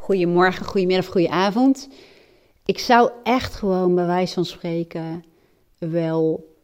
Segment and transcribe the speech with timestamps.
[0.00, 1.88] goedemorgen, goedemiddag, goedenavond.
[2.64, 5.24] Ik zou echt gewoon bij wijze van spreken
[5.78, 6.54] wel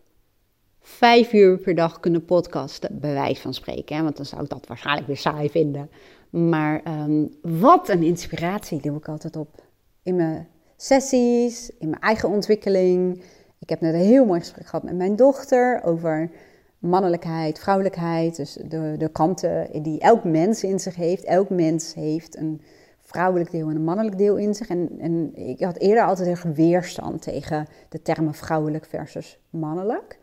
[0.80, 3.96] vijf uur per dag kunnen podcasten, bij wijze van spreken.
[3.96, 4.02] Hè?
[4.02, 5.90] Want dan zou ik dat waarschijnlijk weer saai vinden.
[6.30, 9.62] Maar ehm, wat een inspiratie doe ik altijd op.
[10.02, 13.22] In mijn sessies, in mijn eigen ontwikkeling.
[13.58, 16.30] Ik heb net een heel mooi gesprek gehad met mijn dochter over
[16.78, 18.36] mannelijkheid, vrouwelijkheid.
[18.36, 21.24] Dus de, de kanten die elk mens in zich heeft.
[21.24, 22.60] Elk mens heeft een
[23.06, 24.68] vrouwelijk deel en een mannelijk deel in zich.
[24.68, 30.18] En, en ik had eerder altijd een weerstand tegen de termen vrouwelijk versus mannelijk.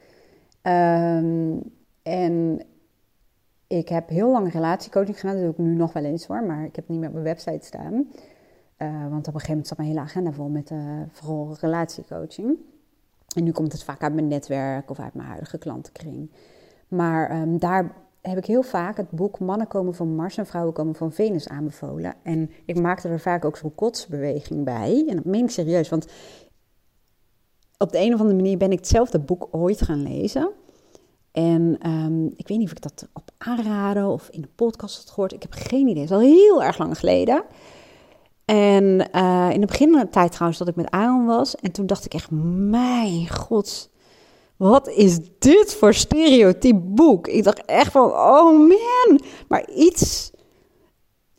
[0.62, 1.62] Um,
[2.04, 2.62] en
[3.68, 5.36] ik heb heel lang relatiecoaching gedaan.
[5.36, 7.14] Dat doe ik nu nog wel eens hoor, maar ik heb het niet meer op
[7.14, 7.94] mijn website staan.
[8.78, 12.58] Uh, want op een gegeven moment zat mijn hele agenda vol met uh, vooral relatiecoaching.
[13.36, 16.32] En nu komt het vaak uit mijn netwerk of uit mijn huidige klantenkring.
[16.88, 17.92] Maar um, daar
[18.30, 21.48] heb ik heel vaak het boek Mannen komen van Mars en Vrouwen komen van Venus
[21.48, 22.16] aanbevolen.
[22.24, 25.06] En ik maakte er vaak ook zo'n kotsbeweging bij.
[25.08, 26.08] En dat meen ik serieus, want
[27.78, 30.52] op de een of andere manier ben ik hetzelfde boek ooit gaan lezen.
[31.32, 35.10] En um, ik weet niet of ik dat op aanraden of in de podcast had
[35.10, 35.34] gehoord.
[35.34, 36.02] Ik heb geen idee.
[36.02, 37.44] Het is al heel erg lang geleden.
[38.46, 41.56] En uh, in de begintijd trouwens dat ik met Aaron was.
[41.56, 43.90] En toen dacht ik echt, mijn god,
[44.70, 47.28] wat is dit voor stereotyp boek?
[47.28, 49.22] Ik dacht echt van, oh man.
[49.48, 50.32] Maar iets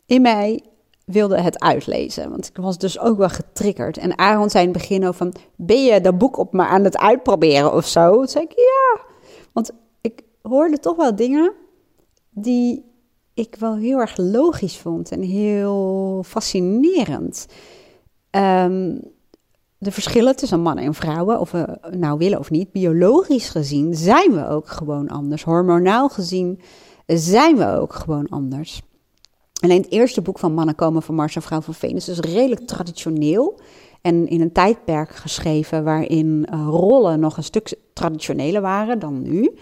[0.05, 0.61] in mij
[1.05, 2.29] wilde het uitlezen.
[2.29, 3.97] Want ik was dus ook wel getriggerd.
[3.97, 6.97] En Aaron zei in het begin van, ben je dat boek op me aan het
[6.97, 8.13] uitproberen of zo?
[8.13, 9.01] Toen zei ik, ja.
[9.53, 11.53] Want ik hoorde toch wel dingen
[12.29, 12.85] die
[13.33, 17.45] ik wel heel erg logisch vond en heel fascinerend.
[18.31, 19.14] Um,
[19.77, 24.31] de verschillen tussen mannen en vrouwen, of we nou willen of niet, biologisch gezien zijn
[24.31, 25.43] we ook gewoon anders.
[25.43, 26.59] Hormonaal gezien
[27.05, 28.81] zijn we ook gewoon anders.
[29.61, 32.67] Alleen het eerste boek van Mannen komen van Mars en Vrouw van Venus is redelijk
[32.67, 33.59] traditioneel.
[34.01, 39.55] En in een tijdperk geschreven waarin uh, rollen nog een stuk traditioneler waren dan nu.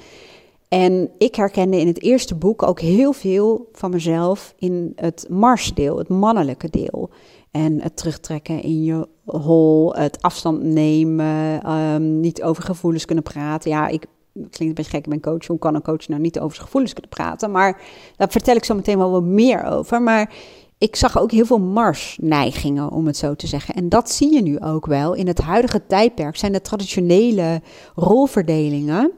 [0.68, 5.97] En ik herkende in het eerste boek ook heel veel van mezelf in het Marsdeel,
[5.97, 7.09] het mannelijke deel.
[7.51, 13.69] En het terugtrekken in je hol, het afstand nemen, um, niet over gevoelens kunnen praten.
[13.69, 15.47] Ja, ik klinkt een beetje gek, ik ben coach.
[15.47, 17.51] Hoe kan een coach nou niet over zijn gevoelens kunnen praten?
[17.51, 17.81] Maar
[18.16, 20.01] daar vertel ik zo meteen wel wat meer over.
[20.01, 20.33] Maar
[20.78, 23.75] ik zag ook heel veel Mars-neigingen, om het zo te zeggen.
[23.75, 25.13] En dat zie je nu ook wel.
[25.13, 27.62] In het huidige tijdperk zijn de traditionele
[27.95, 29.12] rolverdelingen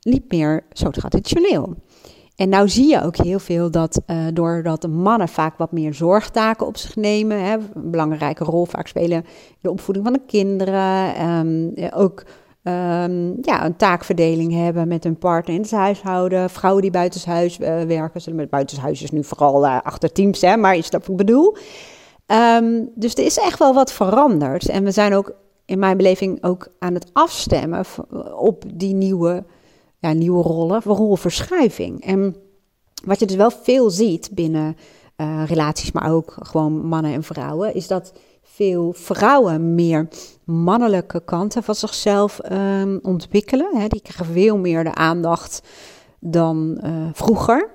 [0.00, 1.74] niet meer zo traditioneel.
[2.36, 6.66] En nou zie je ook heel veel dat uh, doordat mannen vaak wat meer zorgtaken
[6.66, 9.24] op zich nemen, hè, een belangrijke rol vaak spelen in
[9.60, 12.24] de opvoeding van de kinderen, um, ook
[12.62, 17.82] um, ja, een taakverdeling hebben met hun partner in het huishouden, vrouwen die buitenshuis uh,
[17.82, 21.56] werken, met buitenshuis is nu vooral achter teams, hè, maar is dat wat ik bedoel.
[22.26, 25.34] Um, dus er is echt wel wat veranderd en we zijn ook
[25.64, 27.84] in mijn beleving ook aan het afstemmen
[28.36, 29.44] op die nieuwe
[30.04, 32.04] ja, nieuwe rollen, rolverschuiving.
[32.04, 32.36] En
[33.04, 34.76] wat je dus wel veel ziet binnen
[35.16, 38.12] uh, relaties, maar ook gewoon mannen en vrouwen, is dat
[38.42, 40.08] veel vrouwen meer
[40.44, 43.76] mannelijke kanten van zichzelf um, ontwikkelen.
[43.76, 43.86] Hè.
[43.88, 45.62] Die krijgen veel meer de aandacht
[46.20, 47.70] dan uh, vroeger.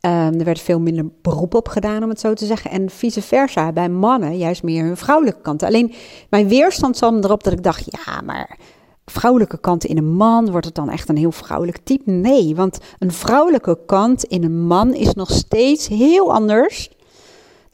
[0.00, 2.70] Um, er werd veel minder beroep op gedaan, om het zo te zeggen.
[2.70, 5.68] En vice versa, bij mannen juist meer hun vrouwelijke kanten.
[5.68, 5.92] Alleen
[6.30, 8.58] mijn weerstand zat erop dat ik dacht, ja, maar
[9.04, 12.10] vrouwelijke kant in een man, wordt het dan echt een heel vrouwelijk type?
[12.10, 16.90] Nee, want een vrouwelijke kant in een man is nog steeds heel anders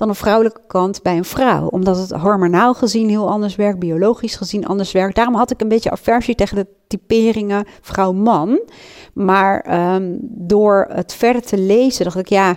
[0.00, 1.66] dan een vrouwelijke kant bij een vrouw.
[1.66, 5.14] Omdat het hormonaal gezien heel anders werkt, biologisch gezien anders werkt.
[5.14, 8.60] Daarom had ik een beetje aversie tegen de typeringen vrouw-man.
[9.12, 12.56] Maar um, door het verder te lezen dacht ik, ja,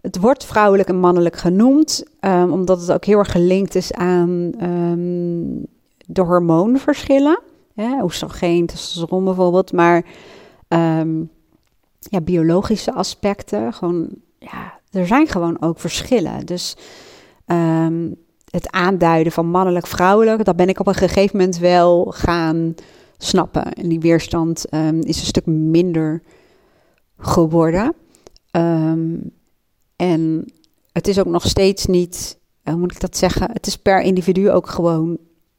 [0.00, 2.04] het wordt vrouwelijk en mannelijk genoemd.
[2.20, 5.66] Um, omdat het ook heel erg gelinkt is aan um,
[6.06, 7.40] de hormoonverschillen.
[7.74, 9.72] Ja, oestrogeen, testosteron bijvoorbeeld.
[9.72, 10.04] Maar
[10.68, 11.30] um,
[11.98, 14.08] ja, biologische aspecten, gewoon,
[14.38, 16.46] ja, er zijn gewoon ook verschillen.
[16.46, 16.76] Dus
[17.46, 18.14] um,
[18.50, 22.74] het aanduiden van mannelijk-vrouwelijk, dat ben ik op een gegeven moment wel gaan
[23.18, 23.72] snappen.
[23.72, 26.22] En die weerstand um, is een stuk minder
[27.18, 27.94] geworden.
[29.96, 30.44] en
[30.92, 33.50] het is ook nog steeds niet, hoe moet ik dat zeggen?
[33.52, 35.18] Het is per individu ook gewoon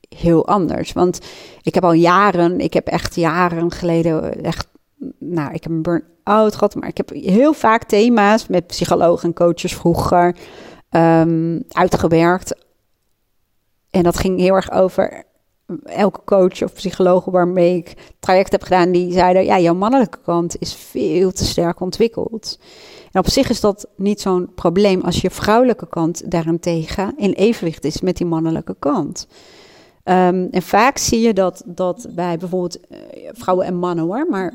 [0.10, 0.94] heel anders.
[0.94, 1.20] Want
[1.62, 4.68] ik heb al jaren, ik heb echt jaren geleden echt,
[5.20, 9.34] nou, ik heb een burn-out gehad, maar ik heb heel vaak thema's met psychologen en
[9.34, 10.36] coaches vroeger
[10.90, 12.56] um, uitgewerkt.
[13.90, 15.26] En dat ging heel erg over
[15.84, 20.60] elke coach of psycholoog waarmee ik traject heb gedaan, die zeiden: ja, jouw mannelijke kant
[20.60, 22.60] is veel te sterk ontwikkeld.
[23.12, 27.84] En op zich is dat niet zo'n probleem als je vrouwelijke kant daarentegen in evenwicht
[27.84, 29.28] is met die mannelijke kant.
[30.06, 33.00] Ehm, en vaak zie je dat, dat bij bijvoorbeeld eh,
[33.32, 34.54] vrouwen en mannen hoor, maar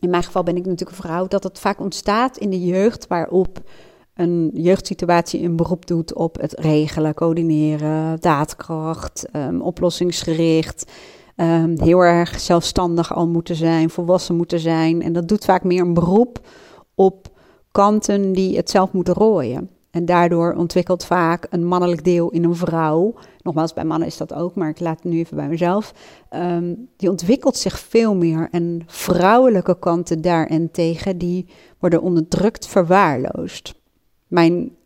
[0.00, 3.06] in mijn geval ben ik natuurlijk een vrouw, dat het vaak ontstaat in de jeugd
[3.06, 3.60] waarop
[4.14, 10.92] een jeugdsituatie een beroep doet op het regelen, coördineren, daadkracht, um, oplossingsgericht.
[11.36, 15.02] Um, heel erg zelfstandig al moeten zijn, volwassen moeten zijn.
[15.02, 16.46] En dat doet vaak meer een beroep
[16.94, 17.28] op
[17.72, 19.70] kanten die het zelf moeten rooien.
[19.90, 23.14] En daardoor ontwikkelt vaak een mannelijk deel in een vrouw.
[23.42, 25.92] Nogmaals, bij mannen is dat ook, maar ik laat het nu even bij mezelf.
[26.30, 28.48] Um, die ontwikkelt zich veel meer.
[28.50, 31.46] En vrouwelijke kanten daarentegen, die
[31.78, 33.74] worden onderdrukt, verwaarloosd.
[34.26, 34.76] Mijn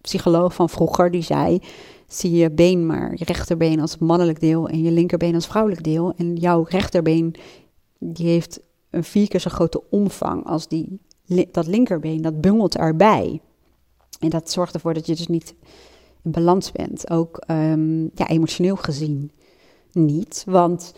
[0.00, 1.60] psycholoog van vroeger, die zei...
[2.06, 6.12] Zie je been maar, je rechterbeen als mannelijk deel en je linkerbeen als vrouwelijk deel.
[6.16, 7.34] En jouw rechterbeen,
[7.98, 8.60] die heeft
[8.90, 11.00] een vier keer zo grote omvang als die,
[11.50, 12.22] dat linkerbeen.
[12.22, 13.40] Dat bungelt erbij.
[14.24, 15.54] En dat zorgt ervoor dat je dus niet
[16.22, 17.10] in balans bent.
[17.10, 19.30] Ook um, ja, emotioneel gezien
[19.92, 20.44] niet.
[20.46, 20.92] Want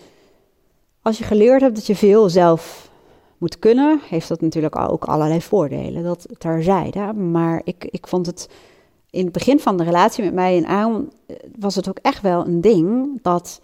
[1.02, 2.90] als je geleerd hebt dat je veel zelf
[3.38, 6.02] moet kunnen, heeft dat natuurlijk ook allerlei voordelen.
[6.02, 7.12] Dat terzijde.
[7.12, 8.49] Maar ik, ik vond het
[9.11, 12.23] in het begin van de relatie met mij en Aaron eh, was het ook echt
[12.23, 13.61] wel een ding dat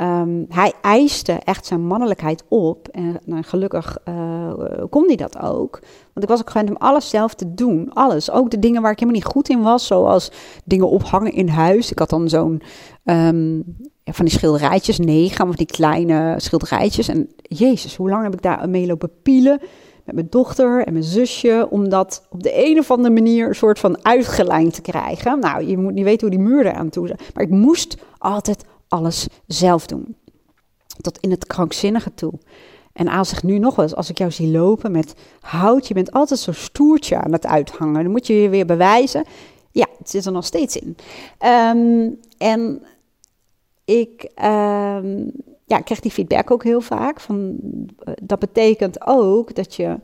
[0.00, 2.88] um, hij eiste echt zijn mannelijkheid op.
[2.88, 4.52] En nou, gelukkig uh,
[4.90, 5.78] kon hij dat ook.
[6.12, 7.90] Want ik was ook gewend om alles zelf te doen.
[7.92, 8.30] Alles.
[8.30, 9.86] Ook de dingen waar ik helemaal niet goed in was.
[9.86, 10.30] Zoals
[10.64, 11.90] dingen ophangen in huis.
[11.90, 12.62] Ik had dan zo'n
[13.04, 13.64] um,
[14.04, 17.08] van die schilderijtjes, negen, of die kleine schilderijtjes.
[17.08, 19.60] En jezus, hoe lang heb ik daar mee lopen pielen
[20.04, 23.54] met mijn dochter en mijn zusje, om dat op de een of andere manier een
[23.54, 25.38] soort van uitgelijnd te krijgen.
[25.38, 27.16] Nou, je moet niet weten hoe die muur eraan toe.
[27.34, 30.16] Maar ik moest altijd alles zelf doen.
[31.00, 32.32] Tot in het krankzinnige toe.
[32.92, 35.94] En als ik nu nog wel eens, als ik jou zie lopen met hout, je
[35.94, 38.02] bent altijd zo stoertje aan het uithangen.
[38.02, 39.24] Dan moet je je weer bewijzen.
[39.70, 40.96] Ja, het zit er nog steeds in.
[41.46, 42.82] Um, en
[43.84, 45.30] ik, um,
[45.64, 47.20] ja, krijg die feedback ook heel vaak.
[47.20, 47.56] Van,
[48.08, 49.96] uh, dat betekent ook dat je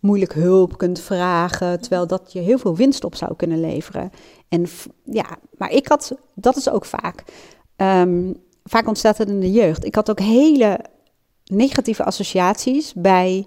[0.00, 4.10] moeilijk hulp kunt vragen, terwijl dat je heel veel winst op zou kunnen leveren.
[4.48, 4.66] En
[5.04, 5.26] ja,
[5.56, 7.24] maar ik had, dat is ook vaak.
[7.76, 9.84] Um, vaak ontstaat het in de jeugd.
[9.84, 10.80] Ik had ook hele
[11.44, 13.46] negatieve associaties bij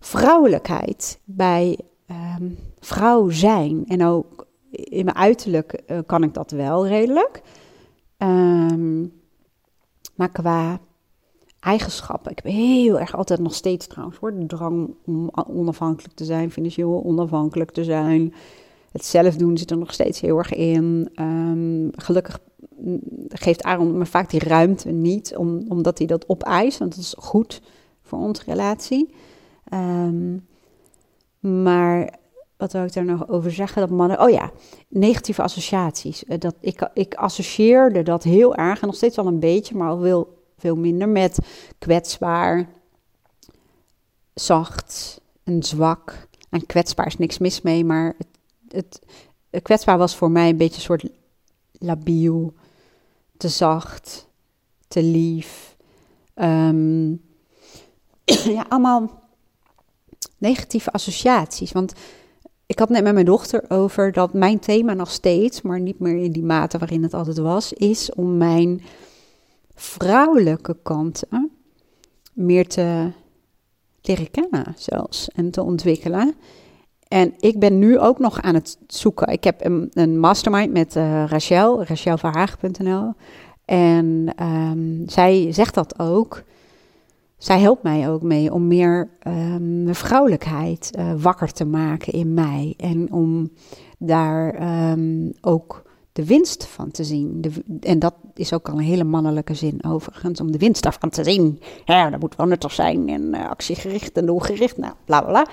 [0.00, 1.78] vrouwelijkheid, bij
[2.10, 3.84] um, vrouw zijn.
[3.86, 7.42] En ook in mijn uiterlijk uh, kan ik dat wel redelijk.
[8.18, 9.12] Um,
[10.14, 10.80] maar qua
[11.60, 16.24] eigenschappen, ik heb heel erg altijd nog steeds trouwens hoor, de drang om onafhankelijk te
[16.24, 18.34] zijn, financieel onafhankelijk te zijn.
[18.92, 21.10] Het zelf doen zit er nog steeds heel erg in.
[21.96, 22.38] Gelukkig
[23.28, 26.78] geeft Aaron me vaak die ruimte niet, om, omdat hij dat opeist.
[26.78, 27.62] Want dat is goed
[28.02, 29.14] voor onze relatie.
[29.74, 30.46] Um,
[31.40, 32.18] maar
[32.56, 33.80] wat wil ik daar nog over zeggen?
[33.80, 34.50] Dat mannen, oh ja,
[34.88, 36.24] negatieve associaties.
[36.24, 39.88] Eh, dat ik, ik associeerde dat heel erg, en nog steeds wel een beetje, maar
[39.88, 41.38] al veel, veel minder, met
[41.78, 42.68] kwetsbaar,
[44.34, 46.28] zacht en zwak.
[46.50, 48.14] En kwetsbaar is niks mis mee, maar
[48.68, 49.00] het,
[49.50, 51.08] het kwetsbaar was voor mij een beetje een soort
[51.82, 52.54] labiel,
[53.36, 54.28] te zacht,
[54.88, 55.76] te lief.
[56.34, 57.22] Um,
[58.56, 59.22] ja, allemaal
[60.38, 61.72] negatieve associaties.
[61.72, 61.92] Want
[62.66, 66.16] ik had net met mijn dochter over dat mijn thema nog steeds, maar niet meer
[66.16, 68.82] in die mate waarin het altijd was, is om mijn
[69.74, 71.50] vrouwelijke kanten
[72.32, 73.10] meer te
[74.02, 76.34] leren kennen zelfs en te ontwikkelen.
[77.12, 79.28] En ik ben nu ook nog aan het zoeken.
[79.28, 83.12] Ik heb een, een mastermind met uh, Rachel, rachelverhaag.nl.
[83.64, 86.42] En um, zij zegt dat ook.
[87.38, 92.74] Zij helpt mij ook mee om meer um, vrouwelijkheid uh, wakker te maken in mij.
[92.76, 93.50] En om
[93.98, 97.40] daar um, ook de winst van te zien.
[97.40, 97.50] De,
[97.80, 101.24] en dat is ook al een hele mannelijke zin overigens, om de winst daarvan te
[101.24, 101.60] zien.
[101.84, 105.44] Ja, dat moet wel nuttig zijn en uh, actiegericht en doelgericht, nou, bla bla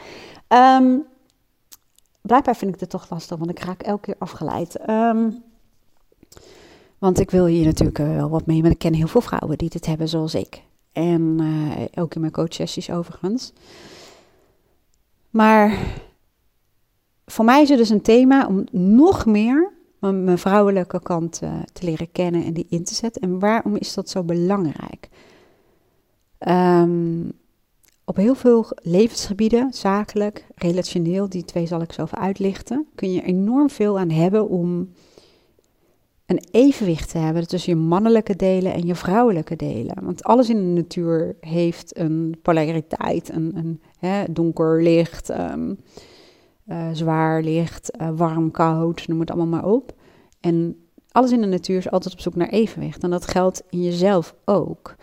[0.48, 1.08] bla.
[2.22, 4.90] Blijkbaar vind ik het toch lastig, want ik raak elke keer afgeleid.
[4.90, 5.44] Um,
[6.98, 9.58] want ik wil hier natuurlijk uh, wel wat mee, maar ik ken heel veel vrouwen
[9.58, 10.64] die dit hebben zoals ik.
[10.92, 13.54] En uh, ook in mijn coachsessies overigens.
[15.30, 15.78] Maar
[17.26, 21.86] voor mij is het dus een thema om nog meer mijn vrouwelijke kant uh, te
[21.86, 23.22] leren kennen en die in te zetten.
[23.22, 25.10] En waarom is dat zo belangrijk?
[26.48, 27.32] Um,
[28.10, 33.22] op heel veel levensgebieden, zakelijk, relationeel, die twee zal ik zo even uitlichten, kun je
[33.22, 34.90] enorm veel aan hebben om
[36.26, 40.04] een evenwicht te hebben tussen je mannelijke delen en je vrouwelijke delen.
[40.04, 45.80] Want alles in de natuur heeft een polariteit, een, een hè, donker, licht, um,
[46.94, 49.94] zwaar, licht, warm, koud, noem het allemaal maar op.
[50.40, 50.76] En
[51.12, 53.04] alles in de natuur is altijd op zoek naar evenwicht.
[53.04, 54.96] En dat geldt in jezelf ook.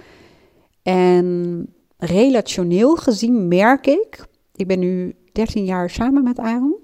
[0.83, 6.77] En relationeel gezien merk ik, ik ben nu 13 jaar samen met Aaron.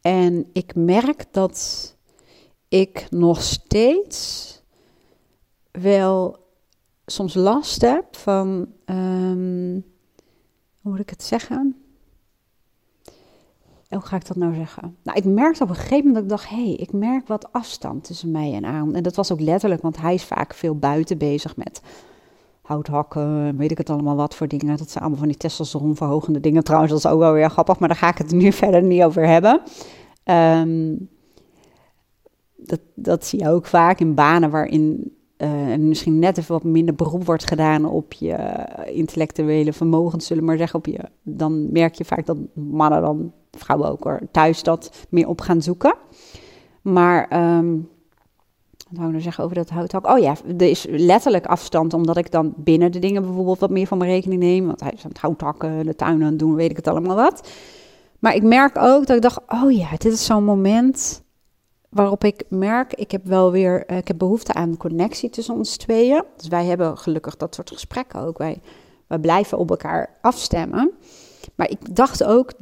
[0.00, 1.96] En ik merk dat
[2.68, 4.48] ik nog steeds
[5.70, 6.36] wel
[7.06, 9.84] soms last heb van, um,
[10.80, 11.76] hoe moet ik het zeggen?
[13.88, 14.96] Hoe ga ik dat nou zeggen?
[15.02, 17.52] Nou, ik merkte op een gegeven moment dat ik dacht, hé, hey, ik merk wat
[17.52, 18.94] afstand tussen mij en Aaron.
[18.94, 21.80] En dat was ook letterlijk, want hij is vaak veel buiten bezig met
[22.70, 24.76] houthakken, weet ik het allemaal wat voor dingen.
[24.76, 26.64] Dat zijn allemaal van die testosteronverhogende dingen.
[26.64, 29.02] Trouwens, dat is ook wel weer grappig, maar daar ga ik het nu verder niet
[29.02, 29.60] over hebben.
[30.24, 31.08] Um,
[32.56, 36.94] dat, dat zie je ook vaak in banen waarin en misschien net even wat minder
[36.94, 40.78] beroep wordt gedaan op je intellectuele vermogens, zullen we maar zeggen.
[40.78, 45.28] Op je, dan merk je vaak dat mannen dan, vrouwen ook hoor, thuis dat meer
[45.28, 45.94] op gaan zoeken.
[46.82, 47.88] Maar, um,
[48.90, 50.06] wat wou ik nou zeggen over dat houthak?
[50.06, 53.86] Oh ja, er is letterlijk afstand, omdat ik dan binnen de dingen bijvoorbeeld wat meer
[53.86, 54.66] van mijn rekening neem.
[54.66, 57.16] Want hij is aan het houthakken, de tuin aan het doen, weet ik het allemaal
[57.16, 57.48] wat.
[58.18, 61.22] Maar ik merk ook dat ik dacht, oh ja, dit is zo'n moment
[61.88, 65.76] waarop ik merk, ik heb wel weer, uh, ik heb behoefte aan connectie tussen ons
[65.76, 66.24] tweeën.
[66.36, 68.38] Dus wij hebben gelukkig dat soort gesprekken ook.
[68.38, 68.60] Wij,
[69.06, 70.90] wij blijven op elkaar afstemmen.
[71.54, 72.52] Maar ik dacht ook,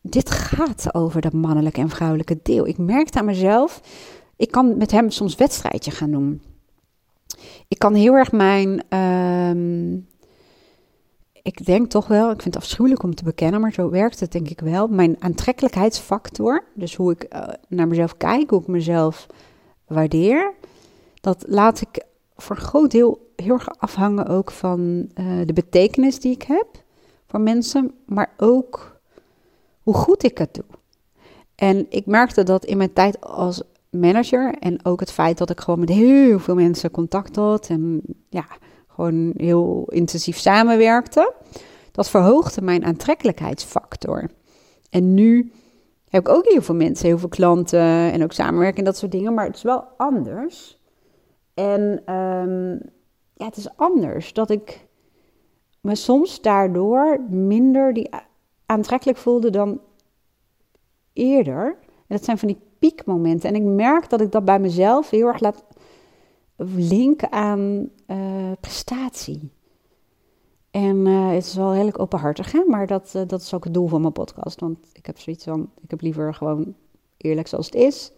[0.00, 2.66] dit gaat over dat mannelijke en vrouwelijke deel.
[2.66, 3.80] Ik merkte aan mezelf,
[4.36, 6.42] ik kan met hem soms wedstrijdje gaan doen.
[7.68, 10.02] Ik kan heel erg mijn, uh,
[11.42, 14.32] ik denk toch wel, ik vind het afschuwelijk om te bekennen, maar zo werkt het
[14.32, 14.86] denk ik wel.
[14.86, 19.26] Mijn aantrekkelijkheidsfactor, dus hoe ik eh, naar mezelf kijk, hoe ik mezelf
[19.86, 20.54] waardeer,
[21.20, 22.04] dat laat ik
[22.36, 24.80] voor een groot deel heel erg afhangen ook van
[25.14, 26.66] uh, de betekenis die ik heb
[27.26, 29.00] voor mensen, maar ook
[29.82, 30.64] hoe goed ik het doe.
[31.54, 33.62] En ik merkte dat in mijn tijd als
[33.94, 38.00] manager en ook het feit dat ik gewoon met heel veel mensen contact had en
[38.28, 38.46] ja,
[38.88, 41.32] gewoon heel intensief samenwerkte.
[41.92, 44.30] Dat verhoogde mijn aantrekkelijkheidsfactor.
[44.90, 45.52] En nu
[46.08, 49.12] heb ik ook heel veel mensen, heel veel klanten en ook samenwerken en dat soort
[49.12, 49.34] dingen.
[49.34, 50.80] Maar het is wel anders.
[51.54, 52.80] En um,
[53.34, 54.86] ja, het is anders dat ik
[55.80, 58.08] me soms daardoor minder die
[58.66, 59.80] aantrekkelijk voelde dan
[61.12, 61.76] eerder.
[61.78, 63.48] En dat zijn van die piekmomenten.
[63.48, 65.64] En ik merk dat ik dat bij mezelf heel erg laat
[66.76, 69.50] link aan uh, prestatie.
[70.70, 72.64] En uh, het is wel heel openhartig, hè?
[72.66, 74.60] maar dat, uh, dat is ook het doel van mijn podcast.
[74.60, 76.74] Want ik heb zoiets van, ik heb liever gewoon
[77.16, 78.12] eerlijk zoals het is.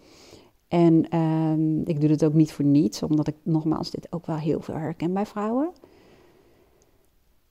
[0.69, 4.37] En uh, ik doe het ook niet voor niets, omdat ik nogmaals dit ook wel
[4.37, 5.71] heel veel herken bij vrouwen.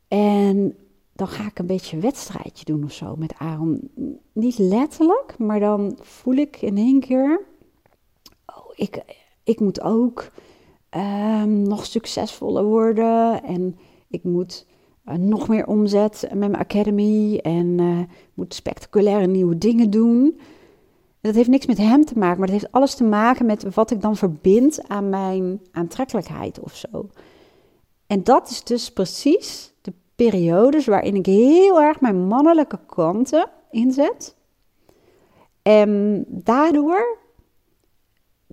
[0.07, 0.75] En
[1.15, 3.89] dan ga ik een beetje een wedstrijdje doen of zo met Aaron.
[4.33, 7.41] Niet letterlijk, maar dan voel ik in één keer,
[8.45, 9.03] oh, ik,
[9.43, 10.31] ik moet ook
[10.89, 13.43] um, nog succesvoller worden.
[13.43, 14.65] En ik moet
[15.05, 17.37] uh, nog meer omzet met mijn academy.
[17.37, 17.99] En uh,
[18.33, 20.39] moet spectaculaire nieuwe dingen doen.
[21.21, 23.91] dat heeft niks met hem te maken, maar het heeft alles te maken met wat
[23.91, 27.09] ik dan verbind aan mijn aantrekkelijkheid of zo.
[28.07, 34.35] En dat is dus precies de periodes waarin ik heel erg mijn mannelijke kanten inzet.
[35.61, 37.17] En daardoor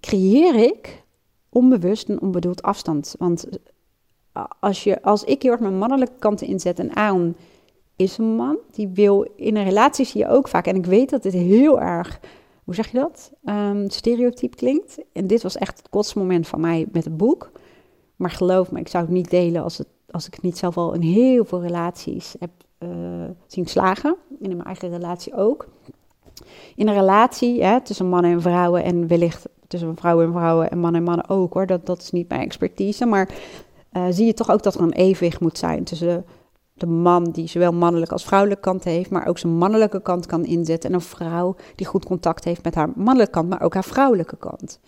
[0.00, 1.04] creëer ik
[1.48, 3.14] onbewust en onbedoeld afstand.
[3.18, 3.48] Want
[4.32, 7.36] eh, als, je, als ik heel erg mijn mannelijke kanten inzet en Aaron
[7.96, 10.66] is een man, die wil in een relatie zie je ook vaak.
[10.66, 12.20] En ik weet dat dit heel erg,
[12.64, 13.32] hoe zeg je dat?
[13.44, 14.98] Um, stereotyp klinkt.
[15.12, 17.50] En dit was echt het kotsmoment van mij met het boek.
[18.16, 20.92] Maar geloof me, ik zou het niet delen als, het, als ik niet zelf al
[20.92, 22.88] in heel veel relaties heb uh,
[23.46, 24.16] zien slagen.
[24.40, 25.68] En in mijn eigen relatie ook.
[26.76, 30.78] In een relatie hè, tussen mannen en vrouwen en wellicht tussen vrouwen en vrouwen en
[30.78, 31.66] mannen en mannen ook hoor.
[31.66, 33.06] Dat, dat is niet mijn expertise.
[33.06, 33.28] Maar
[33.92, 36.24] uh, zie je toch ook dat er een evenwicht moet zijn tussen
[36.74, 40.44] de, man die zowel mannelijke als vrouwelijke kant heeft, maar ook zijn mannelijke kant kan
[40.44, 40.90] inzetten.
[40.90, 44.36] En een vrouw die goed contact heeft met haar mannelijke kant, maar ook haar vrouwelijke
[44.36, 44.80] kant.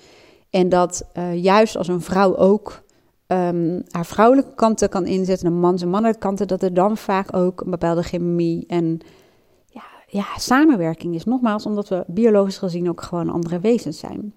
[0.50, 2.82] En dat uh, juist als een vrouw ook
[3.26, 7.36] um, haar vrouwelijke kanten kan inzetten, een man zijn mannelijke kanten, dat er dan vaak
[7.36, 9.00] ook een bepaalde chemie en
[9.66, 11.24] ja, ja, samenwerking is.
[11.24, 14.34] Nogmaals, omdat we biologisch gezien ook gewoon andere wezens zijn.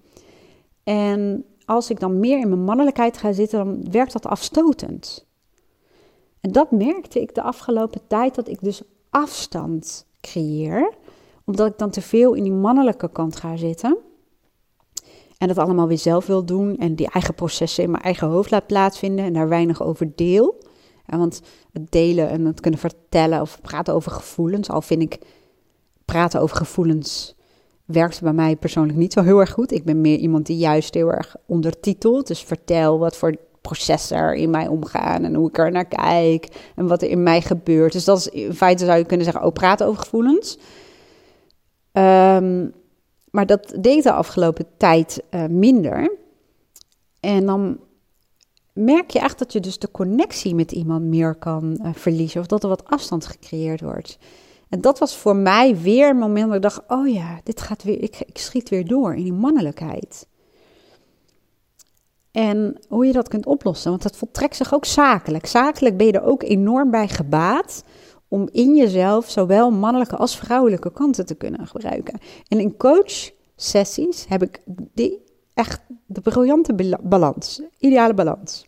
[0.84, 5.26] En als ik dan meer in mijn mannelijkheid ga zitten, dan werkt dat afstotend.
[6.40, 10.94] En dat merkte ik de afgelopen tijd, dat ik dus afstand creëer,
[11.44, 13.98] omdat ik dan te veel in die mannelijke kant ga zitten.
[15.38, 18.50] En dat allemaal weer zelf wil doen en die eigen processen in mijn eigen hoofd
[18.50, 20.62] laat plaatsvinden en daar weinig over deel.
[21.06, 21.42] want
[21.72, 25.18] het delen en het kunnen vertellen of praten over gevoelens, al vind ik
[26.04, 27.36] praten over gevoelens
[27.88, 29.72] werkt bij mij persoonlijk niet zo heel erg goed.
[29.72, 32.26] Ik ben meer iemand die juist heel erg ondertitelt.
[32.26, 36.48] Dus vertel wat voor processen er in mij omgaan en hoe ik er naar kijk
[36.76, 37.92] en wat er in mij gebeurt.
[37.92, 40.58] Dus dat is in feite zou je kunnen zeggen, oh, praten over gevoelens.
[41.92, 42.66] Ehm,
[43.30, 46.16] maar dat deed de afgelopen tijd uh, minder.
[47.20, 47.78] En dan
[48.72, 52.40] merk je echt dat je dus de connectie met iemand meer kan uh, verliezen.
[52.40, 54.18] Of dat er wat afstand gecreëerd wordt.
[54.68, 57.82] En dat was voor mij weer een moment waar ik dacht: oh ja, dit gaat
[57.82, 60.26] weer, ik, ik schiet weer door in die mannelijkheid.
[62.30, 65.46] En hoe je dat kunt oplossen, want dat voltrekt zich ook zakelijk.
[65.46, 67.84] Zakelijk ben je er ook enorm bij gebaat
[68.28, 72.18] om in jezelf zowel mannelijke als vrouwelijke kanten te kunnen gebruiken.
[72.48, 74.62] En in coach sessies heb ik
[74.94, 75.18] die
[75.54, 78.66] echt de briljante balans, ideale balans.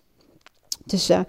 [0.87, 1.27] Tussen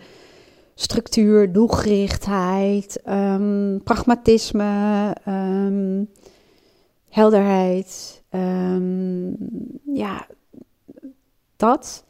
[0.76, 6.10] structuur, doelgerichtheid, um, pragmatisme, um,
[7.10, 8.22] helderheid.
[8.30, 9.36] Um,
[9.94, 10.28] ja,
[11.56, 12.04] dat.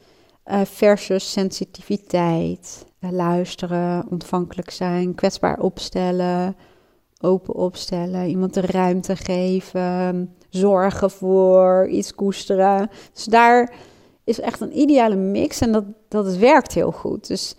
[0.45, 6.55] Uh, versus sensitiviteit, luisteren, ontvankelijk zijn, kwetsbaar opstellen,
[7.21, 12.89] open opstellen, iemand de ruimte geven, zorgen voor, iets koesteren.
[13.13, 13.73] Dus daar
[14.23, 17.27] is echt een ideale mix en dat, dat werkt heel goed.
[17.27, 17.55] Dus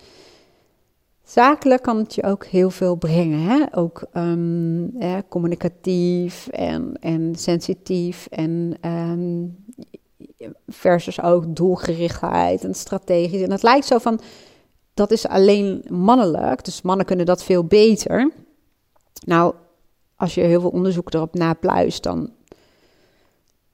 [1.23, 3.39] zakelijk kan het je ook heel veel brengen.
[3.39, 3.63] Hè?
[3.71, 4.93] Ook um,
[5.29, 9.45] communicatief en, en sensitief en ehm,
[10.67, 13.41] versus ook doelgerichtheid en strategisch.
[13.41, 14.19] En het lijkt zo van,
[14.93, 18.31] dat is alleen mannelijk, dus mannen kunnen dat veel beter.
[19.25, 19.53] Nou,
[20.15, 22.31] als je heel veel onderzoek erop napluist, dan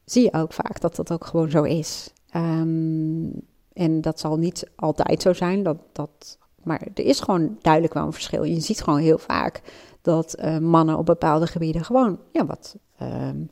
[0.05, 2.13] zie je ook vaak dat dat ook gewoon zo is.
[2.29, 3.29] Ehm,
[3.73, 8.05] en dat zal niet altijd zo zijn, dat, dat, maar er is gewoon duidelijk wel
[8.05, 8.43] een verschil.
[8.43, 9.61] Je ziet gewoon heel vaak
[10.01, 13.49] dat uh, mannen op bepaalde gebieden gewoon ja, wat um,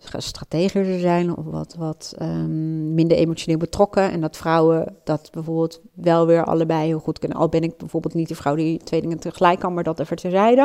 [0.00, 4.10] strategischer zijn of wat, wat um, minder emotioneel betrokken.
[4.10, 7.38] En dat vrouwen dat bijvoorbeeld wel weer allebei heel goed kunnen.
[7.38, 10.16] Al ben ik bijvoorbeeld niet de vrouw die twee dingen tegelijk kan, maar dat even
[10.16, 10.62] terzijde.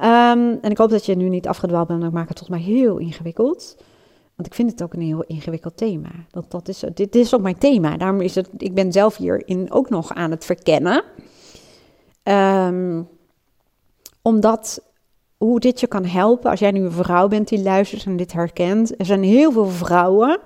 [0.00, 2.48] Um, en ik hoop dat je nu niet afgedwaald bent, want ik maak het tot
[2.48, 3.76] mij heel ingewikkeld.
[4.34, 6.10] Want ik vind het ook een heel ingewikkeld thema.
[6.30, 7.96] Dat, dat is, dit, is ook mijn thema.
[7.96, 11.04] Daarom is het, ik ben zelf hierin ook nog aan het verkennen.
[12.22, 13.08] Um,
[14.22, 14.82] omdat
[15.38, 18.32] hoe dit je kan helpen als jij nu een vrouw bent die luistert en dit
[18.32, 19.00] herkent.
[19.00, 20.38] Er zijn heel veel vrouwen,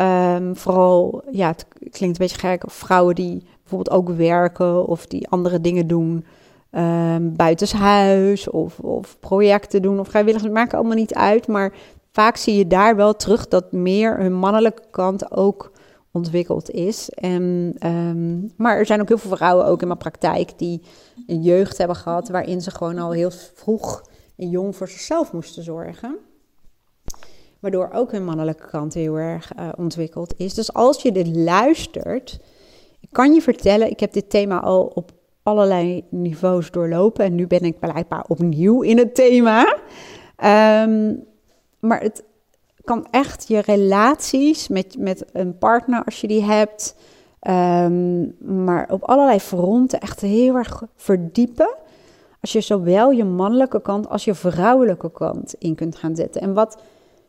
[0.00, 5.28] um, vooral, ja, het klinkt een beetje gek, vrouwen die bijvoorbeeld ook werken of die
[5.28, 6.24] andere dingen doen
[6.70, 10.52] um, buitenshuis of, of projecten doen of vrijwilligers.
[10.52, 11.72] Maakt allemaal niet uit, maar
[12.12, 15.72] vaak zie je daar wel terug dat meer hun mannelijke kant ook
[16.10, 17.10] ontwikkeld is.
[17.10, 20.82] En, um, maar er zijn ook heel veel vrouwen, ook in mijn praktijk, die
[21.26, 24.02] een jeugd hebben gehad waarin ze gewoon al heel vroeg
[24.36, 26.16] en jong voor zichzelf moesten zorgen.
[27.60, 30.54] Waardoor ook hun mannelijke kant heel erg uh, ontwikkeld is.
[30.54, 32.38] Dus als je dit luistert,
[33.00, 37.24] ik kan je vertellen, ik heb dit thema al op allerlei niveaus doorlopen.
[37.24, 39.78] En nu ben ik blijkbaar opnieuw in het thema.
[40.84, 41.24] Um,
[41.78, 42.24] maar het
[42.84, 46.96] kan echt je relaties met, met een partner, als je die hebt,
[47.48, 51.74] um, maar op allerlei fronten echt heel erg verdiepen.
[52.40, 56.40] Als je zowel je mannelijke kant als je vrouwelijke kant in kunt gaan zetten.
[56.40, 56.82] En wat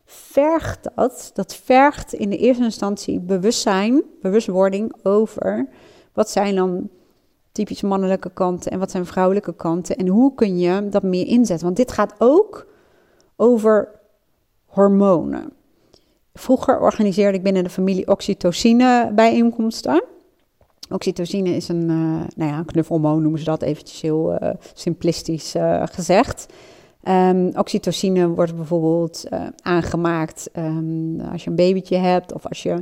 [0.04, 1.30] vergt dat?
[1.34, 5.68] Dat vergt in de eerste instantie bewustzijn, bewustwording over
[6.12, 6.88] wat zijn dan
[7.52, 11.64] typisch mannelijke kanten en wat zijn vrouwelijke kanten en hoe kun je dat meer inzetten.
[11.64, 12.66] Want dit gaat ook
[13.36, 13.88] over
[14.66, 15.52] hormonen.
[16.34, 20.04] Vroeger organiseerde ik binnen de familie oxytocine bijeenkomsten.
[20.90, 25.82] Oxytocine is een, uh, nou ja, knuffelhormoon, noemen ze dat eventjes heel uh, simplistisch uh,
[25.86, 26.46] gezegd.
[27.02, 29.28] Um, oxytocine wordt bijvoorbeeld
[29.62, 32.72] aangemaakt um, als je een babytje hebt of als je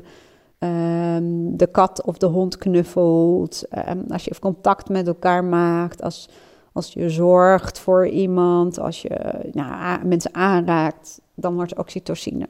[0.59, 3.65] um, de kat of de hond knuffelt,
[4.09, 6.29] als je contact met elkaar maakt, als,
[6.73, 12.49] als je zorgt voor iemand, als je nou, mensen aanraakt dan wordt oxytocine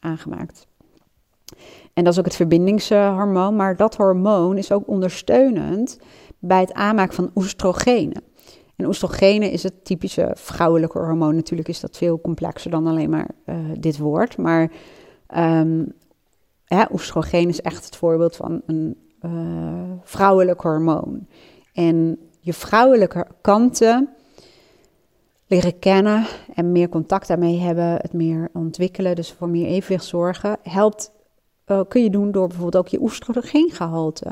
[0.00, 0.66] aangemaakt.
[1.96, 5.98] En dat is ook het verbindingshormoon, maar dat hormoon is ook ondersteunend
[6.38, 8.22] bij het aanmaken van oestrogenen.
[8.76, 11.34] En oestrogenen is het typische vrouwelijke hormoon.
[11.34, 14.36] Natuurlijk is dat veel complexer dan alleen maar uh, dit woord.
[14.36, 14.70] Maar
[15.36, 15.92] um,
[16.64, 19.30] ja, oestrogeen is echt het voorbeeld van een uh,
[20.02, 21.26] vrouwelijk hormoon.
[21.72, 24.08] En je vrouwelijke kanten
[25.46, 30.58] leren kennen en meer contact daarmee hebben, het meer ontwikkelen, dus voor meer evenwicht zorgen,
[30.62, 31.14] helpt,
[31.66, 34.30] uh, kun je doen door bijvoorbeeld ook je oestrogeengehalte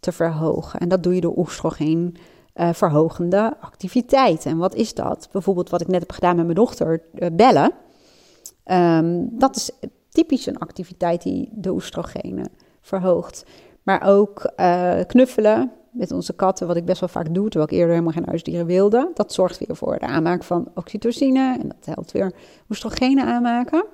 [0.00, 0.80] te verhogen.
[0.80, 2.16] En dat doe je door oestrogeen
[2.54, 4.50] uh, verhogende activiteiten.
[4.50, 5.28] En wat is dat?
[5.32, 7.72] Bijvoorbeeld wat ik net heb gedaan met mijn dochter, uh, bellen.
[8.64, 9.70] Ehm, dat is
[10.08, 12.48] typisch een activiteit die de oestrogenen
[12.80, 13.44] verhoogt.
[13.82, 17.76] Maar ook uh, knuffelen met onze katten, wat ik best wel vaak doe, terwijl ik
[17.76, 19.10] eerder helemaal geen huisdieren wilde.
[19.14, 22.32] Dat zorgt weer voor de aanmaak van oxytocine en dat helpt weer
[22.70, 23.84] oestrogenen aanmaken.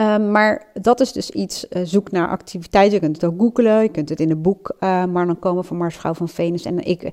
[0.00, 2.94] Um, maar dat is dus iets, uh, zoek naar activiteiten.
[2.94, 5.76] Je kunt het ook googlen, je kunt het in het boek uh, Marnon komen van
[5.76, 6.64] Mars Vrouw van Venus.
[6.64, 7.12] En ik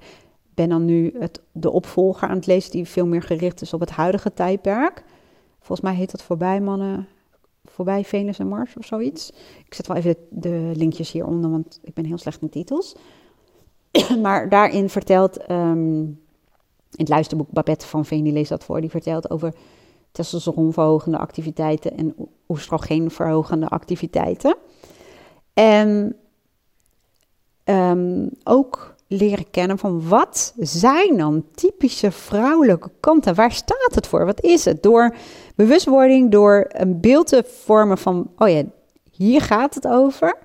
[0.54, 3.80] ben dan nu het, de opvolger aan het lezen die veel meer gericht is op
[3.80, 5.04] het huidige tijdperk.
[5.60, 7.08] Volgens mij heet dat Voorbij Mannen,
[7.66, 9.32] Voorbij Venus en Mars of zoiets.
[9.66, 12.96] Ik zet wel even de, linkjes hieronder, want ik ben heel slecht in titels.
[14.22, 16.18] maar daarin vertelt, um, in
[16.98, 19.54] het luisterboek Babette van Veen, die leest dat voor, die vertelt over
[20.14, 22.16] testosteronverhogende activiteiten en
[22.48, 24.56] oestrogeenverhogende activiteiten.
[25.54, 26.16] En
[27.66, 33.36] um, ook leren kennen van wat zijn dan typische vrouwelijke kanten?
[33.36, 34.26] Waar staat het voor?
[34.26, 34.84] Wat is het?
[34.84, 35.16] Door
[35.56, 38.64] bewustwording, door een beeld te vormen van, oh ja,
[39.12, 40.38] hier gaat het over.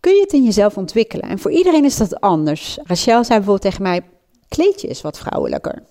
[0.00, 1.28] Kun je het in jezelf ontwikkelen?
[1.28, 2.78] En voor iedereen is dat anders.
[2.82, 4.00] Rachel zei bijvoorbeeld tegen mij:
[4.48, 5.82] kleedje is wat vrouwelijker.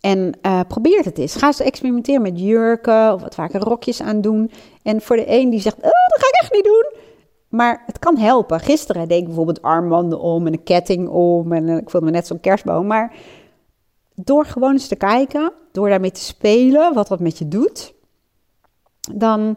[0.00, 1.34] En uh, probeer het eens.
[1.34, 4.50] Ga eens experimenteren met jurken of wat vaker rokjes aan doen.
[4.82, 6.92] En voor de een die zegt, oh, dat ga ik echt niet doen.
[7.48, 8.60] Maar het kan helpen.
[8.60, 11.52] Gisteren deed ik bijvoorbeeld armbanden om en een ketting om.
[11.52, 12.86] En eh, ik voelde me net zo'n kerstboom.
[12.86, 13.14] Maar
[14.14, 17.94] door gewoon eens te kijken, door daarmee te spelen, wat dat met je doet.
[19.14, 19.56] Dan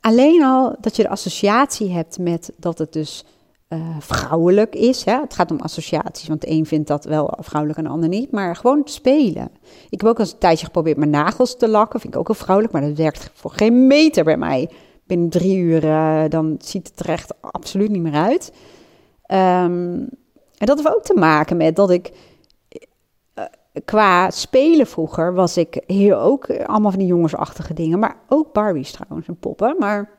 [0.00, 3.24] alleen al dat je de associatie hebt met dat het dus
[3.68, 5.04] uh, vrouwelijk is.
[5.04, 5.20] Hè?
[5.20, 8.30] Het gaat om associaties, want een vindt dat wel vrouwelijk en de ander niet.
[8.30, 9.50] Maar gewoon spelen.
[9.90, 12.00] Ik heb ook eens een tijdje geprobeerd mijn nagels te lakken.
[12.00, 14.70] Vind ik ook wel vrouwelijk, maar dat werkt voor geen meter bij mij.
[15.04, 18.52] Binnen drie uur, uh, dan ziet het er echt absoluut niet meer uit.
[19.30, 20.08] Um,
[20.58, 22.12] en dat heeft ook te maken met dat ik
[23.34, 23.44] uh,
[23.84, 27.98] qua spelen vroeger was ik hier ook allemaal van die jongensachtige dingen.
[27.98, 29.76] Maar ook Barbies trouwens en poppen.
[29.78, 30.10] Maar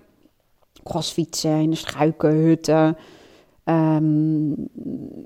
[0.83, 2.97] crossfietsen in de struikenhutten.
[3.69, 4.69] Um,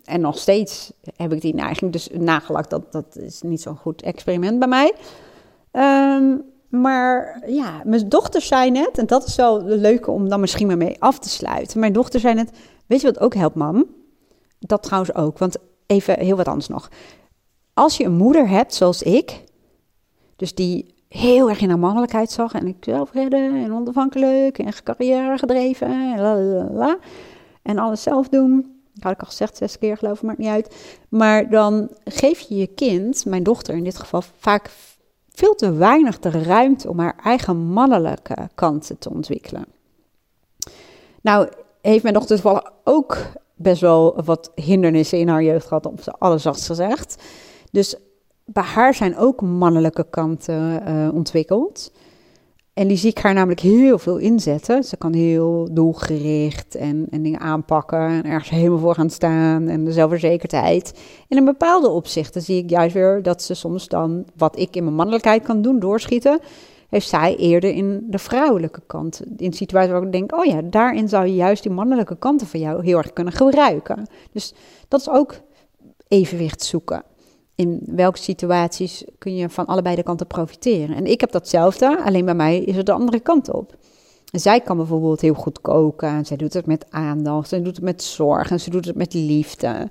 [0.03, 2.69] en nog steeds heb ik die neiging dus nagelakt.
[2.69, 4.93] Dat, dat is niet zo'n goed experiment bij mij.
[6.17, 10.67] Um, maar ja, mijn dochter zei net, en dat is wel leuk om dan misschien
[10.67, 11.79] maar mee af te sluiten.
[11.79, 12.51] Mijn dochter zei net,
[12.87, 13.85] weet je wat ook helpt, mam?
[14.59, 16.89] Dat trouwens ook, want even heel wat anders nog.
[17.73, 19.43] Als je een moeder hebt zoals ik,
[20.35, 24.73] dus die heel erg in haar mannelijkheid zag en ik zelf redden en onafhankelijk en
[24.83, 26.19] carrière gedreven en
[26.73, 26.97] la
[27.63, 28.81] en alles zelf doen.
[28.99, 30.95] Had ik al gezegd, zes keer geloof ik, maakt niet uit.
[31.09, 34.71] Maar dan geef je je kind, mijn dochter in dit geval, vaak
[35.29, 39.65] veel te weinig de ruimte om haar eigen mannelijke kanten te ontwikkelen.
[41.21, 41.49] Nou,
[41.81, 43.17] heeft mijn dochter toevallig ook
[43.55, 47.23] best wel wat hindernissen in haar jeugd gehad, om ze alles gezegd.
[47.71, 47.95] Dus
[48.45, 51.91] bij haar zijn ook mannelijke kanten uh, ontwikkeld.
[52.73, 54.83] En die zie ik haar namelijk heel veel inzetten.
[54.83, 59.83] Ze kan heel doelgericht en, en dingen aanpakken en ergens helemaal voor gaan staan en
[59.83, 60.99] de zelfverzekerdheid.
[61.27, 64.95] In bepaalde opzichten zie ik juist weer dat ze soms dan wat ik in mijn
[64.95, 66.39] mannelijkheid kan doen, doorschieten,
[66.89, 69.21] heeft zij eerder in de vrouwelijke kant.
[69.37, 72.59] In situaties waar ik denk, oh ja, daarin zou je juist die mannelijke kanten van
[72.59, 74.07] jou heel erg kunnen gebruiken.
[74.31, 74.53] Dus
[74.87, 75.35] dat is ook
[76.07, 77.03] evenwicht zoeken
[77.55, 80.95] in welke situaties kun je van allebei de kanten profiteren.
[80.95, 83.75] En ik heb datzelfde, alleen bij mij is het de andere kant op.
[84.39, 86.09] Zij kan bijvoorbeeld heel goed koken.
[86.09, 87.49] En zij doet het met aandacht.
[87.49, 88.51] Ze doet het met zorg.
[88.51, 89.89] En ze doet het met liefde.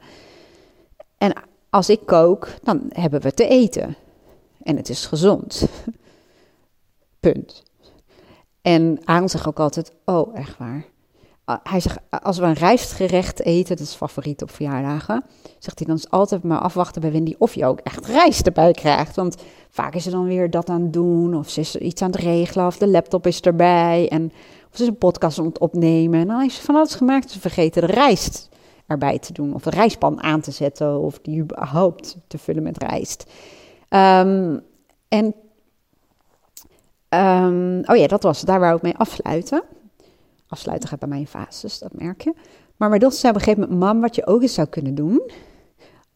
[1.19, 1.33] En
[1.71, 3.97] als ik kook, dan hebben we te eten.
[4.63, 5.69] En het is gezond.
[7.21, 7.63] Punt.
[8.63, 10.85] En Aan zegt ook altijd: Oh, echt waar.
[11.53, 15.25] Ah, hij zegt, als we een rijstgerecht eten, dat is favoriet op verjaardagen,
[15.59, 18.73] zegt hij dan is altijd maar afwachten bij Wendy of je ook echt rijst erbij
[18.73, 19.17] krijgt.
[19.17, 19.37] Want
[19.71, 22.21] vaak is ze dan weer dat aan het doen, of ze is iets aan het
[22.21, 24.25] regelen, of de laptop is erbij, en,
[24.71, 26.21] of ze is een podcast aan het opnemen.
[26.21, 28.49] En dan heeft ze van alles gemaakt, ze vergeten de rijst
[28.87, 32.83] erbij te doen, of de rijstpan aan te zetten, of die überhaupt te vullen met
[32.83, 33.31] rijst.
[33.89, 34.61] Um,
[35.09, 35.35] en,
[37.09, 39.63] um, oh ja, dat was daar wou ik mee afsluiten
[40.53, 42.35] afsluiten gaat bij mij in fases, dat merk je.
[42.77, 44.95] Maar mijn dochter zei op een gegeven moment, mam, wat je ook eens zou kunnen
[44.95, 45.31] doen,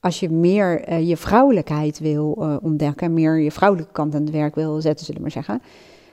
[0.00, 4.30] als je meer uh, je vrouwelijkheid wil uh, ontdekken, meer je vrouwelijke kant aan het
[4.30, 5.62] werk wil zetten, zullen we maar zeggen,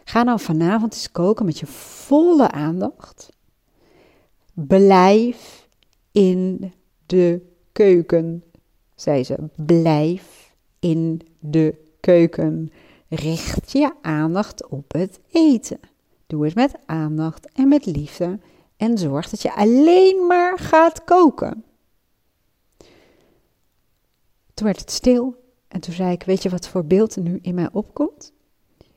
[0.03, 3.29] ga dan vanavond eens koken met je volle aandacht.
[4.53, 5.67] Blijf
[6.12, 6.73] in
[7.05, 8.43] de keuken,
[8.95, 9.38] zei ze.
[9.55, 12.71] Blijf in de keuken.
[13.09, 15.79] Richt je aandacht op het eten.
[16.34, 18.39] Doe het met aandacht en met liefde
[18.78, 21.63] en zorg dat je alleen maar gaat koken.
[24.54, 25.36] Toen werd het stil
[25.67, 28.34] en toen zei ik: Weet je wat voor beeld nu in mij opkomt?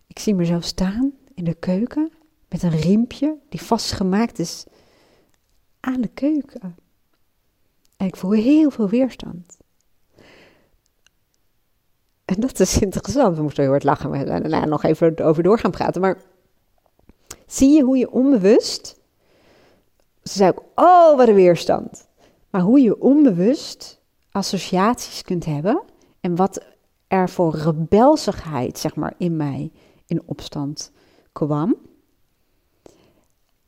[0.06, 2.12] Ik zie mezelf staan in de keuken
[2.48, 4.64] met een riempje die vastgemaakt is
[5.80, 6.76] aan de keuken.
[7.96, 9.56] En ik voel heel veel weerstand.
[12.24, 13.36] En dat is interessant.
[13.36, 14.14] We moesten heel hard lachen.
[14.14, 16.00] Gaan daarna nog even over door gaan praten.
[16.00, 16.34] Maar
[17.46, 19.00] zie je hoe je onbewust.
[20.22, 22.08] Ze zei ook, oh, wat een weerstand.
[22.50, 25.82] Maar hoe je onbewust associaties kunt hebben.
[26.20, 26.64] En wat
[27.08, 29.70] er voor rebelsigheid, zeg maar, in mij
[30.06, 30.92] in opstand
[31.32, 31.76] kwam.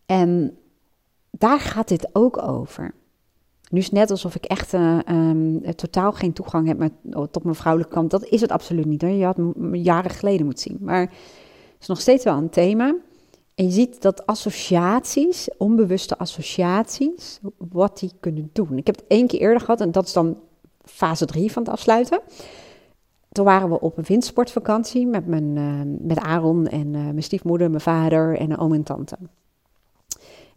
[0.06, 0.58] En
[1.30, 2.94] daar gaat dit ook over.
[3.70, 4.98] Nu is het net alsof ik echt uh,
[5.58, 8.10] totaal geen toegang heb met, oh, tot mijn vrouwelijke kant.
[8.10, 9.02] Dat is het absoluut niet.
[9.02, 9.10] Hoor.
[9.10, 9.38] Je had
[9.72, 10.78] jaren geleden moeten zien.
[10.80, 12.96] Maar het is nog steeds wel een thema.
[13.58, 18.76] En je ziet dat associaties, onbewuste associaties, wat die kunnen doen.
[18.76, 20.38] Ik heb het één keer eerder gehad en dat is dan
[20.84, 22.20] fase 3 van het afsluiten.
[23.32, 27.70] Toen waren we op een windsportvakantie met, mijn, uh, met Aaron en uh, mijn stiefmoeder,
[27.70, 29.16] mijn vader en een oom en tante.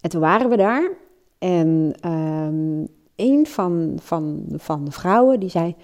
[0.02, 0.92] En toen waren we daar
[1.38, 5.76] en um, een van, van, van de vrouwen die zei: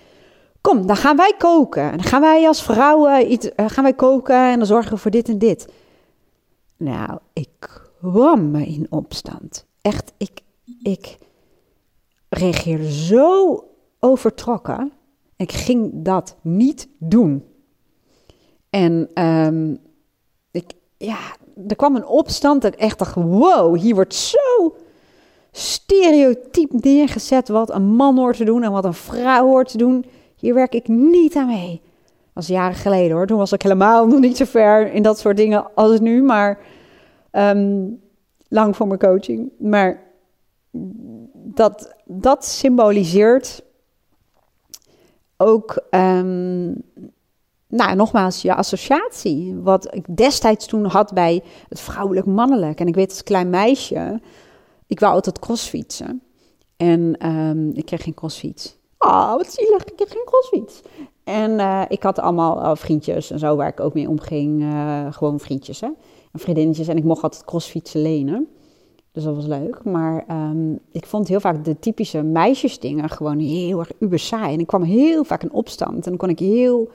[0.61, 1.83] Kom, dan gaan wij koken.
[1.83, 4.97] En dan gaan wij als vrouwen iets, uh, gaan wij koken en dan zorgen we
[4.97, 5.67] voor dit en dit.
[6.77, 9.65] Nou, ik kwam me in opstand.
[9.81, 10.41] Echt, ik,
[10.81, 11.17] ik
[12.29, 13.63] reageerde zo
[13.99, 14.91] overtrokken.
[15.35, 17.43] Ik ging dat niet doen.
[18.69, 19.77] En um,
[20.51, 21.17] ik, ja,
[21.67, 24.75] er kwam een opstand dat ik echt dacht: wow, hier wordt zo
[25.51, 30.05] stereotyp neergezet wat een man hoort te doen en wat een vrouw hoort te doen.
[30.35, 31.81] Hier werk ik niet aan mee.
[32.37, 33.27] Was jaren geleden hoor.
[33.27, 36.59] Toen was ik helemaal nog niet zo ver in dat soort dingen als nu, maar
[37.31, 37.99] um,
[38.47, 39.51] lang voor mijn coaching.
[39.59, 40.03] Maar
[41.33, 43.63] dat, dat symboliseert
[45.37, 46.81] ook, um,
[47.67, 49.55] nou nogmaals, je associatie.
[49.55, 52.79] Wat ik destijds toen had bij het vrouwelijk-mannelijk.
[52.79, 54.19] En ik weet als klein meisje
[54.87, 56.21] ik wou altijd crossfietsen.
[56.75, 58.76] En um, ik kreeg geen crossfiets.
[58.97, 60.81] Oh, wat zielig, ik kreeg geen crossfiets.
[61.23, 64.61] En uh, ik had allemaal uh, vriendjes en zo waar ik ook mee omging.
[64.61, 65.87] Uh, gewoon vriendjes hè?
[66.31, 66.87] en vriendinnetjes.
[66.87, 68.47] En ik mocht altijd crossfietsen lenen.
[69.11, 69.83] Dus dat was leuk.
[69.83, 74.53] Maar um, ik vond heel vaak de typische meisjesdingen gewoon heel erg uber saai.
[74.53, 75.95] En ik kwam heel vaak in opstand.
[75.95, 76.89] En dan kon ik heel,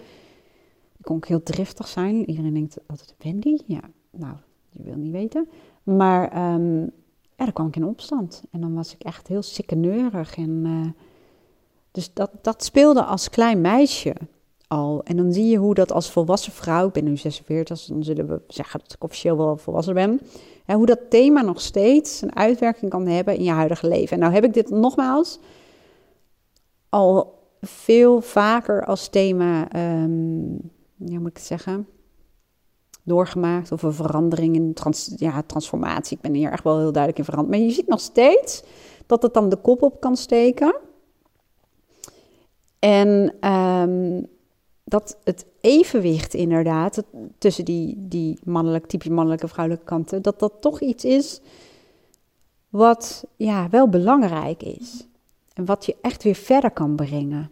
[1.01, 2.29] kon heel driftig zijn.
[2.29, 3.57] Iedereen denkt altijd, Wendy?
[3.67, 4.35] Ja, nou,
[4.71, 5.49] je wil niet weten.
[5.83, 6.91] Maar um,
[7.37, 8.43] dan kwam ik in opstand.
[8.51, 10.37] En dan was ik echt heel sikkeneurig.
[10.37, 10.67] En,
[11.93, 14.15] dus dat, dat speelde als klein meisje
[14.67, 15.01] al.
[15.05, 18.05] En dan zie je hoe dat als volwassen vrouw, ik ben nu 46, dus dan
[18.05, 20.21] zullen we zeggen dat ik officieel wel volwassen ben.
[20.67, 24.11] Hoe dat thema nog steeds een uitwerking kan hebben in je huidige leven.
[24.11, 25.39] En nou heb ik dit nogmaals
[26.89, 30.53] al veel vaker als thema, um,
[30.97, 31.87] ja, moet ik het zeggen,
[33.03, 36.17] doorgemaakt of een verandering in trans, ja, transformatie.
[36.17, 37.57] Ik ben hier echt wel heel duidelijk in veranderd.
[37.57, 38.63] Maar je ziet nog steeds
[39.07, 40.75] dat het dan de kop op kan steken.
[42.85, 44.27] En um,
[44.85, 47.03] dat het evenwicht inderdaad
[47.39, 51.41] tussen die, die mannelijk, typisch mannelijke vrouwelijke kanten, dat dat toch iets is
[52.69, 55.07] wat ja, wel belangrijk is.
[55.53, 57.51] En wat je echt weer verder kan brengen.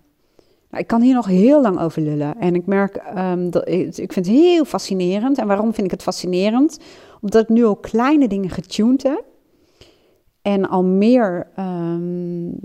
[0.70, 2.38] Nou, ik kan hier nog heel lang over lullen.
[2.38, 5.38] En ik merk um, dat ik, vind het heel fascinerend.
[5.38, 6.78] En waarom vind ik het fascinerend?
[7.20, 9.24] Omdat ik nu al kleine dingen getuned heb.
[10.42, 12.60] En al meer um,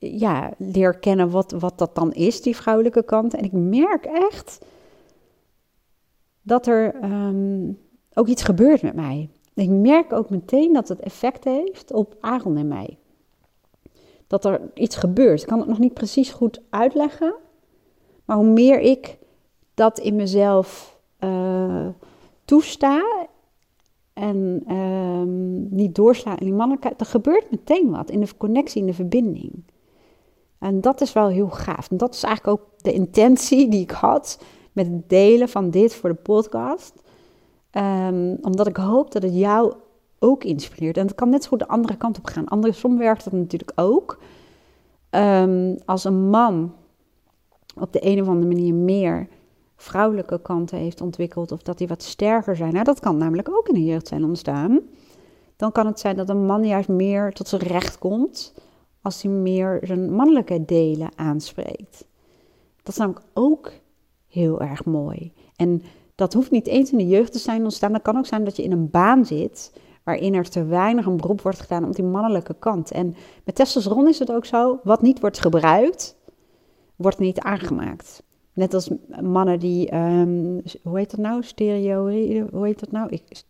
[0.00, 3.34] ja, leer kennen wat, wat dat dan is, die vrouwelijke kant.
[3.34, 4.64] En ik merk echt
[6.42, 7.78] dat er um,
[8.14, 9.28] ook iets gebeurt met mij.
[9.54, 12.98] Ik merk ook meteen dat het effect heeft op Aaron en mij
[14.30, 15.40] dat er iets gebeurt.
[15.40, 17.34] Ik kan het nog niet precies goed uitleggen.
[18.24, 19.18] Maar hoe meer ik
[19.74, 21.88] dat in mezelf uh,
[22.44, 23.26] toesta
[24.12, 25.22] en uh,
[25.78, 29.64] niet doorsla in die mannelijkheid, er gebeurt meteen wat in de connectie, in de verbinding.
[30.60, 31.90] En dat is wel heel gaaf.
[31.90, 34.38] En dat is eigenlijk ook de intentie die ik had
[34.72, 37.02] met het delen van dit voor de podcast.
[37.72, 39.74] Um, omdat ik hoop dat het jou
[40.18, 40.96] ook inspireert.
[40.96, 42.48] En het kan net zo goed de andere kant op gaan.
[42.48, 44.18] Andersom werkt dat natuurlijk ook.
[45.10, 46.74] Um, als een man
[47.74, 49.28] op de een of andere manier meer
[49.76, 53.68] vrouwelijke kanten heeft ontwikkeld, of dat die wat sterker zijn, nou, dat kan namelijk ook
[53.68, 54.80] in de jeugd zijn ontstaan.
[55.56, 58.54] Dan kan het zijn dat een man juist meer tot zijn recht komt
[59.02, 62.06] als hij meer zijn mannelijke delen aanspreekt.
[62.76, 63.72] Dat is namelijk ook
[64.28, 65.32] heel erg mooi.
[65.56, 65.82] En
[66.14, 67.92] dat hoeft niet eens in de jeugd te zijn ontstaan.
[67.92, 69.72] Dat kan ook zijn dat je in een baan zit
[70.04, 72.90] waarin er te weinig een beroep wordt gedaan op die mannelijke kant.
[72.90, 76.16] En met testosteron is het ook zo, wat niet wordt gebruikt,
[76.96, 78.22] wordt niet aangemaakt.
[78.52, 78.90] Net als
[79.22, 81.42] mannen die, ehm, hoe heet dat nou?
[81.42, 82.02] Stereo,
[82.50, 83.08] hoe heet dat nou?
[83.08, 83.42] Ik,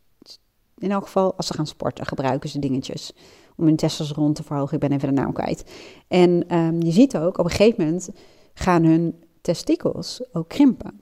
[0.80, 3.12] in elk geval, als ze gaan sporten, gebruiken ze dingetjes
[3.56, 4.74] om hun testosteron te verhogen.
[4.74, 5.64] Ik ben even de naam kwijt.
[6.08, 8.10] En ehm, je ziet ook, op een gegeven moment
[8.54, 11.00] gaan hun testikels ook krimpen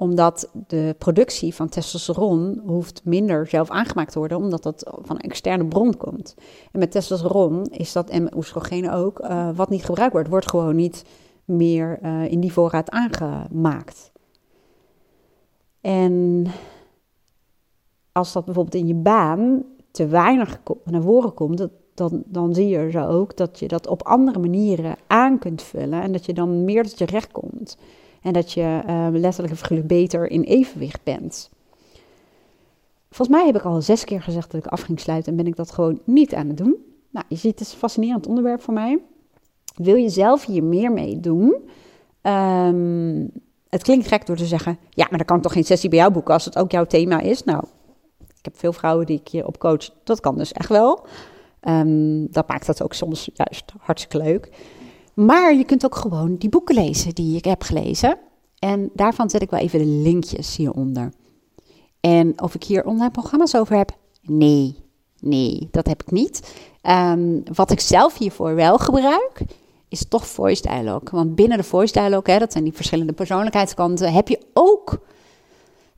[0.00, 5.30] omdat de productie van testosteron hoeft minder zelf aangemaakt te worden, omdat dat van een
[5.30, 6.34] externe bron komt.
[6.72, 10.76] En met testosteron is dat, en oestrogeen ook, uh, wat niet gebruikt wordt, wordt gewoon
[10.76, 11.04] niet
[11.44, 14.12] meer uh, in die voorraad aangemaakt.
[15.80, 16.46] En
[18.12, 22.90] als dat bijvoorbeeld in je baan te weinig naar voren komt, dan, dan zie je
[22.90, 26.64] zo ook dat je dat op andere manieren aan kunt vullen en dat je dan
[26.64, 27.76] meer tot je recht komt.
[28.22, 31.50] En dat je uh, letterlijk en figuurlijk beter in evenwicht bent.
[33.10, 35.46] Volgens mij heb ik al zes keer gezegd dat ik af ging sluiten en ben
[35.46, 36.76] ik dat gewoon niet aan het doen.
[37.10, 38.98] Nou, je ziet, het is een fascinerend onderwerp voor mij.
[39.74, 41.54] Wil je zelf hier meer mee doen?
[42.22, 43.30] Um,
[43.68, 45.98] het klinkt gek door te zeggen, ja, maar dan kan ik toch geen sessie bij
[45.98, 47.44] jou boeken als het ook jouw thema is.
[47.44, 47.64] Nou,
[48.40, 51.06] ik heb veel vrouwen die ik hier op coach, dat kan dus echt wel.
[51.62, 54.50] Um, dat maakt dat ook soms juist hartstikke leuk.
[55.14, 58.18] Maar je kunt ook gewoon die boeken lezen die ik heb gelezen.
[58.58, 61.12] En daarvan zet ik wel even de linkjes hieronder.
[62.00, 63.90] En of ik hier online programma's over heb?
[64.22, 64.76] Nee,
[65.20, 66.54] nee, dat heb ik niet.
[66.82, 69.42] Um, wat ik zelf hiervoor wel gebruik,
[69.88, 71.08] is toch voice dialogue.
[71.10, 74.98] Want binnen de voice dialogue, hè, dat zijn die verschillende persoonlijkheidskanten, heb je ook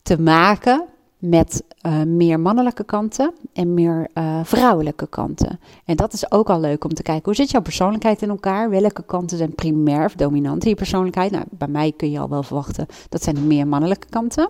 [0.02, 0.86] te maken
[1.22, 5.60] met uh, meer mannelijke kanten en meer uh, vrouwelijke kanten.
[5.84, 7.24] En dat is ook al leuk om te kijken.
[7.24, 8.70] Hoe zit jouw persoonlijkheid in elkaar?
[8.70, 11.30] Welke kanten zijn primair of dominant in je persoonlijkheid?
[11.30, 14.48] Nou, bij mij kun je al wel verwachten, dat zijn de meer mannelijke kanten.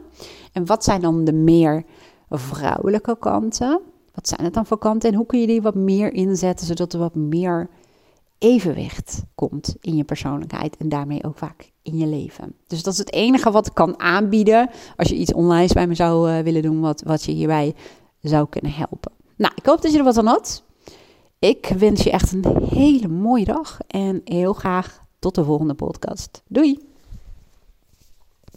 [0.52, 1.84] En wat zijn dan de meer
[2.30, 3.80] vrouwelijke kanten?
[4.14, 6.92] Wat zijn het dan voor kanten en hoe kun je die wat meer inzetten, zodat
[6.92, 7.68] er wat meer
[8.42, 12.54] evenwicht komt in je persoonlijkheid en daarmee ook vaak in je leven.
[12.66, 15.94] Dus dat is het enige wat ik kan aanbieden als je iets online bij me
[15.94, 17.74] zou uh, willen doen, wat, wat je hierbij
[18.20, 19.12] zou kunnen helpen.
[19.36, 20.64] Nou, ik hoop dat je er wat aan had.
[21.38, 26.42] Ik wens je echt een hele mooie dag en heel graag tot de volgende podcast.
[26.48, 26.91] Doei!